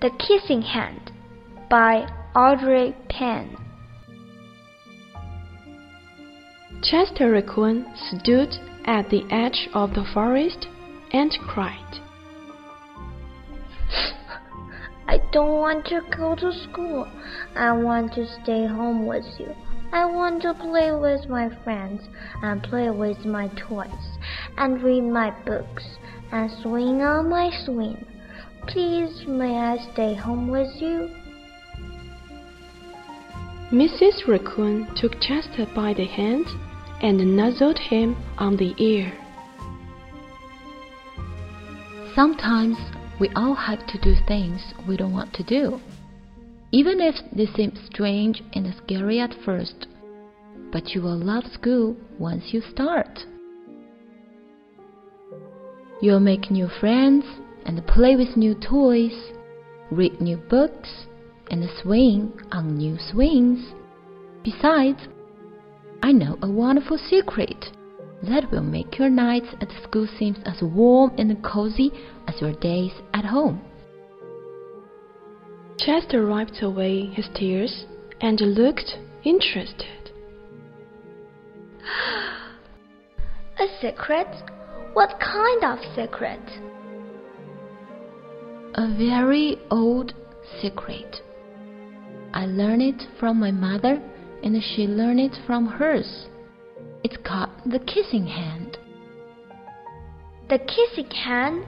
The 0.00 0.08
Kissing 0.18 0.62
Hand 0.62 1.12
by 1.68 2.06
Audrey 2.34 2.96
Penn. 3.10 3.54
Chester 6.82 7.30
Raccoon 7.30 7.84
stood 7.94 8.48
at 8.86 9.10
the 9.10 9.24
edge 9.30 9.68
of 9.74 9.92
the 9.92 10.06
forest 10.14 10.68
and 11.12 11.30
cried. 11.46 12.00
I 15.06 15.18
don't 15.32 15.58
want 15.58 15.84
to 15.88 16.00
go 16.16 16.34
to 16.34 16.50
school. 16.50 17.06
I 17.54 17.72
want 17.72 18.14
to 18.14 18.26
stay 18.42 18.66
home 18.66 19.04
with 19.06 19.26
you. 19.38 19.54
I 19.92 20.06
want 20.06 20.40
to 20.42 20.54
play 20.54 20.92
with 20.92 21.28
my 21.28 21.50
friends 21.62 22.08
and 22.42 22.62
play 22.62 22.88
with 22.88 23.26
my 23.26 23.48
toys 23.48 24.16
and 24.56 24.82
read 24.82 25.02
my 25.02 25.30
books 25.44 25.84
and 26.32 26.50
swing 26.62 27.02
on 27.02 27.28
my 27.28 27.50
swing. 27.66 28.06
Please, 28.66 29.26
may 29.26 29.58
I 29.58 29.78
stay 29.92 30.14
home 30.14 30.48
with 30.48 30.80
you? 30.80 31.10
Mrs. 33.70 34.26
Raccoon 34.26 34.88
took 34.96 35.20
Chester 35.20 35.66
by 35.74 35.94
the 35.94 36.04
hand 36.04 36.46
and 37.02 37.36
nuzzled 37.36 37.78
him 37.78 38.16
on 38.38 38.56
the 38.56 38.74
ear. 38.78 39.12
Sometimes 42.14 42.76
we 43.20 43.28
all 43.36 43.54
have 43.54 43.86
to 43.86 43.98
do 44.00 44.14
things 44.26 44.60
we 44.88 44.96
don't 44.96 45.12
want 45.12 45.32
to 45.34 45.44
do, 45.44 45.80
even 46.72 47.00
if 47.00 47.14
they 47.32 47.46
seem 47.46 47.72
strange 47.86 48.42
and 48.52 48.74
scary 48.84 49.20
at 49.20 49.34
first. 49.44 49.86
But 50.72 50.88
you 50.90 51.02
will 51.02 51.18
love 51.18 51.44
school 51.52 51.96
once 52.18 52.52
you 52.52 52.60
start. 52.60 53.20
You'll 56.02 56.20
make 56.20 56.50
new 56.50 56.68
friends 56.80 57.24
and 57.70 57.86
play 57.86 58.16
with 58.16 58.36
new 58.36 58.52
toys, 58.56 59.30
read 59.92 60.20
new 60.20 60.36
books, 60.36 61.06
and 61.52 61.64
swing 61.80 62.32
on 62.50 62.76
new 62.76 62.98
swings. 63.12 63.60
Besides, 64.42 64.98
I 66.02 66.10
know 66.10 66.36
a 66.42 66.50
wonderful 66.50 66.98
secret 66.98 67.66
that 68.24 68.50
will 68.50 68.64
make 68.64 68.98
your 68.98 69.08
nights 69.08 69.46
at 69.60 69.70
school 69.84 70.08
seem 70.18 70.34
as 70.46 70.60
warm 70.60 71.12
and 71.16 71.40
cozy 71.44 71.92
as 72.26 72.40
your 72.40 72.54
days 72.54 72.90
at 73.14 73.24
home. 73.24 73.62
Chester 75.78 76.26
wiped 76.26 76.60
away 76.62 77.06
his 77.06 77.28
tears 77.36 77.84
and 78.20 78.40
looked 78.40 78.98
interested. 79.22 80.10
A 83.60 83.66
secret? 83.80 84.26
What 84.94 85.20
kind 85.20 85.62
of 85.62 85.78
secret? 85.94 86.40
A 88.80 88.88
very 88.96 89.58
old 89.70 90.14
secret. 90.62 91.20
I 92.32 92.46
learned 92.46 92.80
it 92.80 93.02
from 93.18 93.38
my 93.38 93.50
mother 93.50 94.00
and 94.42 94.56
she 94.62 94.86
learned 94.86 95.20
it 95.20 95.36
from 95.46 95.66
hers. 95.66 96.28
It's 97.04 97.18
called 97.22 97.50
the 97.66 97.80
kissing 97.80 98.26
hand. 98.26 98.78
The 100.48 100.60
Kissing 100.60 101.10
Hand? 101.10 101.66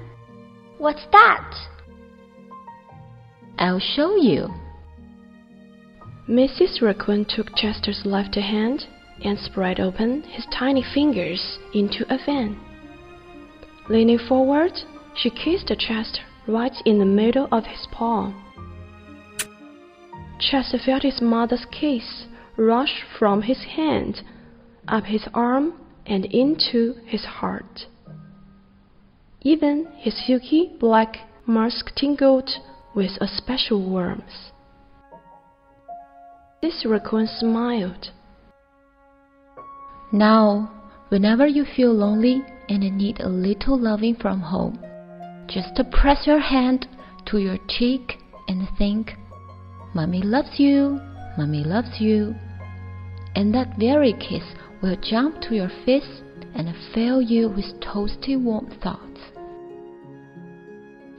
What's 0.79 1.05
that? 1.13 1.55
I'll 3.59 3.79
show 3.79 4.17
you. 4.17 4.49
Mrs. 6.27 6.81
Raccoon 6.81 7.27
took 7.29 7.55
Chester's 7.55 8.07
left 8.07 8.37
hand 8.37 8.87
and 9.23 9.39
spread 9.39 9.81
open 9.81 10.23
his 10.23 10.47
tiny 10.51 10.83
fingers 10.95 11.59
into 11.75 12.07
a 12.09 12.17
fan. 12.25 12.59
Leaning 13.91 14.19
forward, 14.19 14.73
she 15.15 15.29
kissed 15.29 15.71
Chester 15.79 16.23
right 16.47 16.75
in 16.85 16.99
the 16.99 17.05
middle 17.05 17.49
of 17.53 17.65
his 17.65 17.87
palm. 17.91 18.43
Chester 20.39 20.79
felt 20.85 21.03
his 21.03 21.21
mother's 21.21 21.67
kiss 21.71 22.27
rush 22.57 23.03
from 23.19 23.43
his 23.43 23.65
hand, 23.77 24.23
up 24.89 25.05
his 25.05 25.27
arm, 25.33 25.75
and 26.05 26.25
into 26.27 26.95
his 27.07 27.25
heart. 27.25 27.87
Even 29.43 29.89
his 29.97 30.15
silky 30.27 30.73
black 30.79 31.19
mask 31.47 31.95
tingled 31.97 32.51
with 32.95 33.13
a 33.21 33.27
special 33.27 33.83
warmth. 33.89 34.53
This 36.61 36.85
raccoon 36.87 37.27
smiled. 37.27 38.11
Now, 40.13 40.71
whenever 41.09 41.47
you 41.47 41.65
feel 41.65 41.93
lonely 41.93 42.45
and 42.69 42.83
need 42.97 43.21
a 43.21 43.29
little 43.29 43.79
loving 43.79 44.15
from 44.15 44.41
home, 44.41 44.79
just 45.53 45.75
press 45.91 46.27
your 46.27 46.41
hand 46.41 46.87
to 47.27 47.39
your 47.39 47.59
cheek 47.69 48.19
and 48.49 48.69
think, 48.79 49.13
Mommy 49.95 50.23
loves 50.23 50.59
you, 50.59 51.01
Mommy 51.37 51.65
loves 51.65 52.01
you. 52.01 52.35
And 53.35 53.55
that 53.55 53.79
very 53.79 54.13
kiss 54.13 54.45
will 54.83 54.97
jump 55.03 55.41
to 55.43 55.55
your 55.55 55.71
face 55.85 56.23
and 56.55 56.75
fill 56.95 57.23
you 57.23 57.49
with 57.49 57.81
toasty 57.81 58.41
warm 58.41 58.71
thoughts. 58.83 59.21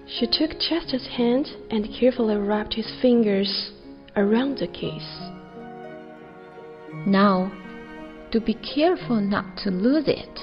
She 0.08 0.28
took 0.28 0.60
Chester's 0.60 1.08
hand 1.18 1.48
and 1.72 1.88
carefully 2.00 2.36
wrapped 2.36 2.76
his 2.76 2.92
fingers 3.02 3.72
around 4.16 4.60
the 4.60 4.68
kiss. 4.68 5.04
Now, 7.08 7.52
do 8.32 8.40
be 8.40 8.54
careful 8.54 9.20
not 9.22 9.58
to 9.64 9.72
lose 9.72 10.06
it. 10.08 10.40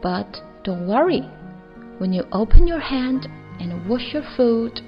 But 0.00 0.36
don't 0.64 0.86
worry, 0.86 1.22
when 1.98 2.12
you 2.12 2.24
open 2.32 2.66
your 2.66 2.80
hand 2.80 3.28
and 3.60 3.88
wash 3.88 4.12
your 4.12 4.24
food, 4.36 4.80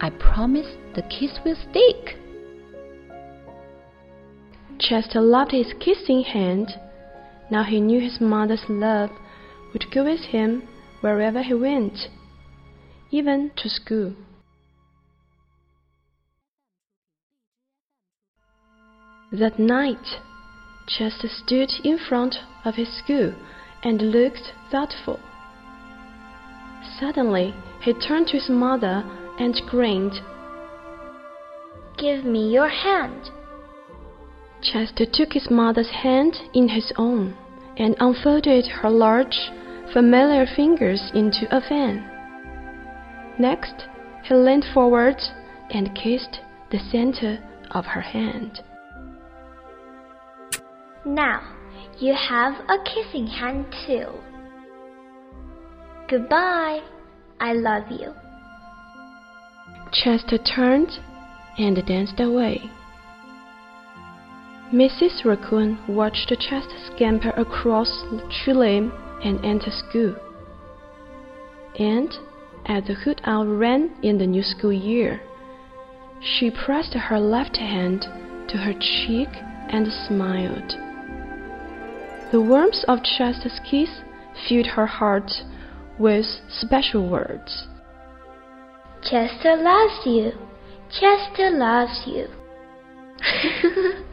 I 0.00 0.10
promise 0.10 0.76
the 0.94 1.02
kiss 1.02 1.38
will 1.44 1.56
stick. 1.56 2.16
Chester 4.78 5.20
loved 5.20 5.52
his 5.52 5.74
kissing 5.78 6.22
hand. 6.22 6.68
Now 7.50 7.64
he 7.64 7.80
knew 7.80 8.00
his 8.00 8.20
mother's 8.20 8.64
love 8.68 9.10
would 9.72 9.84
go 9.92 10.04
with 10.04 10.20
him 10.20 10.62
wherever 11.00 11.42
he 11.42 11.54
went, 11.54 12.08
even 13.10 13.50
to 13.56 13.68
school. 13.68 14.14
That 19.32 19.58
night, 19.58 20.18
Chester 20.88 21.28
stood 21.28 21.70
in 21.84 21.98
front 21.98 22.36
of 22.64 22.74
his 22.74 22.88
school 22.98 23.34
and 23.84 24.10
looked 24.10 24.52
thoughtful. 24.70 25.20
Suddenly, 27.00 27.54
he 27.80 27.94
turned 27.94 28.26
to 28.28 28.34
his 28.34 28.50
mother 28.50 29.02
and 29.38 29.60
grinned. 29.66 30.20
Give 31.96 32.24
me 32.24 32.52
your 32.52 32.68
hand. 32.68 33.30
Chester 34.62 35.06
took 35.10 35.32
his 35.32 35.50
mother's 35.50 35.88
hand 35.88 36.36
in 36.52 36.68
his 36.68 36.92
own 36.98 37.34
and 37.78 37.96
unfolded 38.00 38.66
her 38.66 38.90
large, 38.90 39.50
familiar 39.94 40.46
fingers 40.54 41.00
into 41.14 41.46
a 41.50 41.62
fan. 41.62 42.04
Next, 43.38 43.86
he 44.24 44.34
leaned 44.34 44.66
forward 44.74 45.16
and 45.70 45.94
kissed 45.94 46.40
the 46.70 46.78
center 46.90 47.38
of 47.70 47.86
her 47.86 48.02
hand. 48.02 48.60
Now, 51.06 51.40
you 51.98 52.14
have 52.14 52.54
a 52.68 52.76
kissing 52.84 53.26
hand 53.26 53.64
too. 53.86 54.12
Goodbye. 56.10 56.82
I 57.38 57.52
love 57.52 57.84
you. 57.88 58.12
Chester 59.92 60.38
turned 60.38 60.98
and 61.56 61.76
danced 61.86 62.18
away. 62.18 62.68
Mrs. 64.72 65.24
Raccoon 65.24 65.78
watched 65.86 66.28
Chester 66.28 66.78
scamper 66.92 67.30
across 67.36 68.02
the 68.10 68.28
tree 68.28 68.54
limb 68.54 68.92
and 69.22 69.44
enter 69.44 69.70
school. 69.70 70.16
And 71.78 72.12
as 72.66 72.88
the 72.88 72.94
hoot 72.94 73.20
owl 73.22 73.46
ran 73.46 73.92
in 74.02 74.18
the 74.18 74.26
new 74.26 74.42
school 74.42 74.72
year, 74.72 75.20
she 76.20 76.50
pressed 76.50 76.94
her 76.94 77.20
left 77.20 77.56
hand 77.56 78.00
to 78.48 78.56
her 78.58 78.72
cheek 78.72 79.28
and 79.68 79.86
smiled. 80.08 80.72
The 82.32 82.40
warmth 82.40 82.84
of 82.88 83.04
Chester's 83.04 83.60
kiss 83.64 83.90
filled 84.48 84.66
her 84.66 84.86
heart 84.86 85.30
with 86.00 86.24
special 86.48 87.08
words. 87.08 87.68
Chester 89.02 89.56
loves 89.56 90.06
you. 90.06 90.32
Chester 90.90 91.50
loves 91.50 92.02
you. 92.06 92.26